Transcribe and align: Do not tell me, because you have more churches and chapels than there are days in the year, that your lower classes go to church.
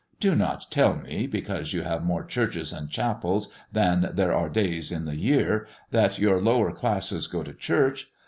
Do 0.19 0.33
not 0.35 0.65
tell 0.71 0.95
me, 0.95 1.27
because 1.27 1.73
you 1.73 1.83
have 1.83 2.03
more 2.03 2.23
churches 2.25 2.73
and 2.73 2.89
chapels 2.89 3.49
than 3.71 4.09
there 4.15 4.33
are 4.33 4.49
days 4.49 4.91
in 4.91 5.05
the 5.05 5.15
year, 5.15 5.67
that 5.91 6.17
your 6.17 6.41
lower 6.41 6.71
classes 6.71 7.27
go 7.27 7.43
to 7.43 7.53
church. 7.53 8.09